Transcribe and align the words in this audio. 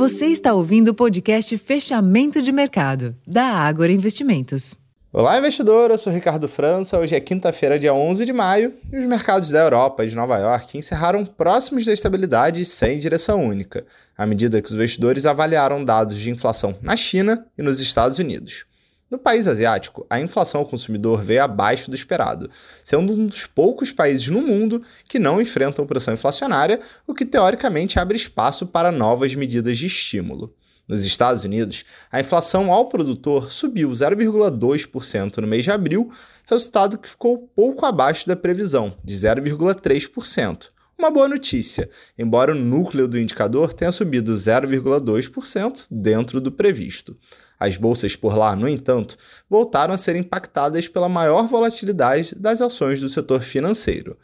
Você 0.00 0.28
está 0.28 0.54
ouvindo 0.54 0.88
o 0.88 0.94
podcast 0.94 1.58
Fechamento 1.58 2.40
de 2.40 2.50
Mercado, 2.50 3.14
da 3.26 3.44
Ágora 3.44 3.92
Investimentos. 3.92 4.74
Olá, 5.12 5.36
investidor. 5.36 5.90
Eu 5.90 5.98
sou 5.98 6.10
Ricardo 6.10 6.48
França. 6.48 6.98
Hoje 6.98 7.14
é 7.14 7.20
quinta-feira, 7.20 7.78
dia 7.78 7.92
11 7.92 8.24
de 8.24 8.32
maio, 8.32 8.72
e 8.90 8.96
os 8.96 9.06
mercados 9.06 9.50
da 9.50 9.60
Europa 9.60 10.02
e 10.02 10.08
de 10.08 10.16
Nova 10.16 10.38
York 10.38 10.78
encerraram 10.78 11.26
próximos 11.26 11.84
da 11.84 11.92
estabilidade 11.92 12.64
sem 12.64 12.98
direção 12.98 13.44
única, 13.44 13.84
à 14.16 14.24
medida 14.24 14.62
que 14.62 14.68
os 14.68 14.74
investidores 14.74 15.26
avaliaram 15.26 15.84
dados 15.84 16.16
de 16.16 16.30
inflação 16.30 16.74
na 16.80 16.96
China 16.96 17.44
e 17.58 17.62
nos 17.62 17.78
Estados 17.78 18.18
Unidos. 18.18 18.64
No 19.10 19.18
país 19.18 19.48
asiático, 19.48 20.06
a 20.08 20.20
inflação 20.20 20.60
ao 20.60 20.66
consumidor 20.66 21.20
veio 21.20 21.42
abaixo 21.42 21.90
do 21.90 21.96
esperado, 21.96 22.48
sendo 22.84 23.14
um 23.14 23.26
dos 23.26 23.44
poucos 23.44 23.90
países 23.90 24.28
no 24.28 24.40
mundo 24.40 24.82
que 25.08 25.18
não 25.18 25.40
enfrentam 25.40 25.84
pressão 25.84 26.14
inflacionária, 26.14 26.78
o 27.08 27.12
que 27.12 27.26
teoricamente 27.26 27.98
abre 27.98 28.16
espaço 28.16 28.68
para 28.68 28.92
novas 28.92 29.34
medidas 29.34 29.76
de 29.76 29.86
estímulo. 29.86 30.54
Nos 30.86 31.04
Estados 31.04 31.42
Unidos, 31.42 31.84
a 32.10 32.20
inflação 32.20 32.72
ao 32.72 32.88
produtor 32.88 33.50
subiu 33.50 33.90
0,2% 33.90 35.38
no 35.38 35.46
mês 35.46 35.64
de 35.64 35.72
abril, 35.72 36.12
resultado 36.46 36.96
que 36.96 37.10
ficou 37.10 37.50
pouco 37.54 37.86
abaixo 37.86 38.28
da 38.28 38.36
previsão, 38.36 38.96
de 39.02 39.16
0,3%. 39.16 40.70
Uma 41.00 41.10
boa 41.10 41.26
notícia, 41.26 41.88
embora 42.18 42.52
o 42.52 42.54
núcleo 42.54 43.08
do 43.08 43.18
indicador 43.18 43.72
tenha 43.72 43.90
subido 43.90 44.34
0,2% 44.34 45.86
dentro 45.90 46.42
do 46.42 46.52
previsto. 46.52 47.16
As 47.58 47.78
bolsas 47.78 48.16
por 48.16 48.36
lá, 48.36 48.54
no 48.54 48.68
entanto, 48.68 49.16
voltaram 49.48 49.94
a 49.94 49.96
ser 49.96 50.14
impactadas 50.14 50.88
pela 50.88 51.08
maior 51.08 51.48
volatilidade 51.48 52.34
das 52.34 52.60
ações 52.60 53.00
do 53.00 53.08
setor 53.08 53.40
financeiro. 53.40 54.18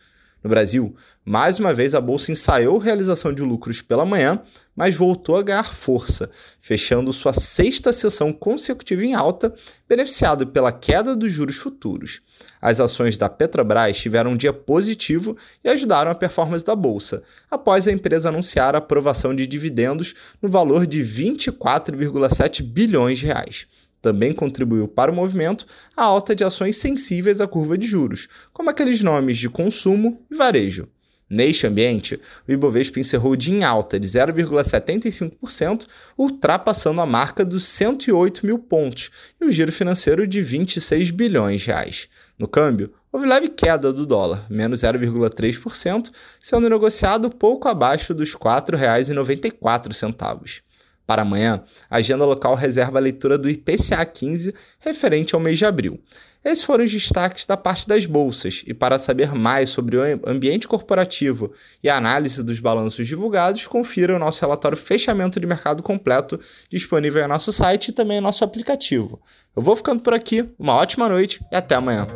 No 0.47 0.51
Brasil, 0.51 0.95
mais 1.25 1.59
uma 1.59 1.75
vez 1.75 1.93
a 1.93 2.01
bolsa 2.01 2.31
ensaiou 2.31 2.79
realização 2.79 3.35
de 3.35 3.43
lucros 3.43 3.83
pela 3.83 4.07
manhã, 4.07 4.41
mas 4.77 4.95
voltou 4.95 5.35
a 5.35 5.43
ganhar 5.43 5.75
força, 5.75 6.31
fechando 6.61 7.13
sua 7.13 7.33
sexta 7.33 7.93
sessão 7.93 8.33
consecutiva 8.33 9.05
em 9.05 9.13
alta, 9.13 9.53
beneficiado 9.89 10.47
pela 10.47 10.71
queda 10.71 11.17
dos 11.17 11.33
juros 11.33 11.57
futuros. 11.57 12.21
As 12.63 12.79
ações 12.79 13.17
da 13.17 13.29
Petrobras 13.29 13.97
tiveram 13.97 14.31
um 14.31 14.37
dia 14.37 14.53
positivo 14.53 15.37
e 15.65 15.69
ajudaram 15.69 16.13
a 16.13 16.15
performance 16.15 16.65
da 16.65 16.77
bolsa, 16.77 17.25
após 17.51 17.89
a 17.89 17.93
empresa 17.93 18.29
anunciar 18.29 18.77
a 18.77 18.79
aprovação 18.79 19.35
de 19.35 19.49
dividendos 19.49 20.15
no 20.41 20.49
valor 20.49 20.87
de 20.87 21.03
24,7 21.03 22.63
bilhões 22.63 23.19
de 23.19 23.27
reais. 23.27 23.67
Também 24.07 24.33
contribuiu 24.33 24.87
para 24.87 25.11
o 25.11 25.15
movimento 25.15 25.67
a 25.97 26.05
alta 26.05 26.33
de 26.33 26.45
ações 26.45 26.77
sensíveis 26.77 27.41
à 27.41 27.49
curva 27.49 27.77
de 27.77 27.89
juros, 27.89 28.29
como 28.53 28.71
aqueles 28.71 29.03
nomes 29.03 29.37
de 29.37 29.51
consumo 29.51 30.25
e 30.31 30.37
varejo. 30.37 30.87
Neste 31.29 31.67
ambiente, 31.67 32.21
o 32.47 32.53
Ibovespa 32.53 33.01
encerrou 33.01 33.35
de 33.35 33.51
em 33.51 33.65
alta 33.65 33.99
de 33.99 34.07
0,75%, 34.07 35.89
ultrapassando 36.17 37.01
a 37.01 37.07
marca 37.07 37.45
dos 37.45 37.65
108 37.65 38.47
mil 38.47 38.61
pontos 38.61 39.11
e 39.41 39.45
o 39.45 39.51
giro 39.51 39.73
financeiro 39.73 40.25
de 40.25 40.41
26 40.41 41.11
bilhões 41.11 41.63
de 41.63 41.67
reais. 41.67 42.09
No 42.39 42.47
câmbio, 42.47 42.93
houve 43.11 43.27
leve 43.27 43.49
queda 43.49 43.93
do 43.93 44.07
dólar, 44.07 44.47
menos 44.49 44.83
0,3%, 44.83 46.13
sendo 46.39 46.71
negociado 46.71 47.29
pouco 47.29 47.67
abaixo 47.67 48.15
dos 48.15 48.35
R$ 48.35 48.39
4,94. 48.39 50.63
Para 51.07 51.23
amanhã, 51.23 51.63
a 51.89 51.99
agenda 51.99 52.25
local 52.25 52.55
reserva 52.55 52.99
a 52.99 53.01
leitura 53.01 53.39
do 53.39 53.49
IPCA 53.49 54.05
15 54.05 54.55
referente 54.81 55.35
ao 55.35 55.41
mês 55.41 55.59
de 55.59 55.65
abril. 55.65 56.01
Esses 56.47 56.63
foram 56.65 56.85
os 56.85 56.93
destaques 56.93 57.45
da 57.45 57.57
parte 57.57 57.89
das 57.89 58.07
bolsas, 58.07 58.63
e 58.65 58.73
para 58.73 59.01
saber 59.01 59.35
mais 59.35 59.69
sobre 59.69 59.97
o 59.97 60.03
ambiente 60.25 60.69
corporativo 60.69 61.53
e 61.83 61.89
a 61.89 61.97
análise 61.97 62.41
dos 62.41 62.61
balanços 62.61 63.05
divulgados, 63.05 63.67
confira 63.67 64.15
o 64.15 64.19
nosso 64.19 64.43
relatório 64.43 64.79
Fechamento 64.79 65.41
de 65.41 65.47
Mercado 65.47 65.83
Completo, 65.83 66.39
disponível 66.71 67.25
em 67.25 67.27
nosso 67.27 67.53
site 67.53 67.89
e 67.89 67.93
também 67.93 68.19
em 68.19 68.21
nosso 68.21 68.45
aplicativo. 68.45 69.21
Eu 69.57 69.63
vou 69.63 69.75
ficando 69.75 70.01
por 70.01 70.15
aqui, 70.15 70.49
uma 70.57 70.75
ótima 70.75 71.09
noite 71.09 71.45
e 71.51 71.57
até 71.57 71.75
amanhã. 71.75 72.07